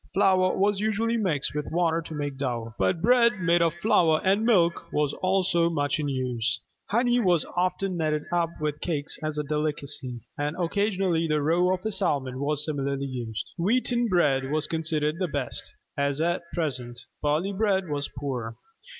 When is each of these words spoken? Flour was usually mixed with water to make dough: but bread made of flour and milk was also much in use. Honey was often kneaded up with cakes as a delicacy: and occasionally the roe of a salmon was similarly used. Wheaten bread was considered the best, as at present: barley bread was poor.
Flour 0.15 0.57
was 0.57 0.79
usually 0.79 1.15
mixed 1.15 1.53
with 1.53 1.69
water 1.71 2.01
to 2.01 2.15
make 2.15 2.35
dough: 2.35 2.73
but 2.79 3.03
bread 3.03 3.39
made 3.39 3.61
of 3.61 3.75
flour 3.83 4.19
and 4.23 4.43
milk 4.43 4.91
was 4.91 5.13
also 5.21 5.69
much 5.69 5.99
in 5.99 6.07
use. 6.09 6.59
Honey 6.87 7.19
was 7.19 7.45
often 7.55 7.97
kneaded 7.97 8.23
up 8.31 8.49
with 8.59 8.81
cakes 8.81 9.19
as 9.21 9.37
a 9.37 9.43
delicacy: 9.43 10.21
and 10.39 10.55
occasionally 10.57 11.27
the 11.27 11.39
roe 11.43 11.71
of 11.71 11.85
a 11.85 11.91
salmon 11.91 12.39
was 12.39 12.65
similarly 12.65 13.05
used. 13.05 13.51
Wheaten 13.59 14.07
bread 14.07 14.49
was 14.49 14.65
considered 14.65 15.19
the 15.19 15.27
best, 15.27 15.71
as 15.95 16.19
at 16.19 16.41
present: 16.51 17.01
barley 17.21 17.53
bread 17.53 17.87
was 17.87 18.07
poor. 18.17 18.55